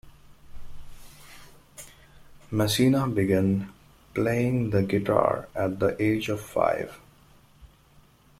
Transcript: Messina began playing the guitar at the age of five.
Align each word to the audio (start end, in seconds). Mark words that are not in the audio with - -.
Messina 2.49 3.07
began 3.07 3.71
playing 4.15 4.71
the 4.71 4.81
guitar 4.81 5.47
at 5.53 5.77
the 5.77 5.95
age 6.01 6.27
of 6.27 6.41
five. 6.41 6.99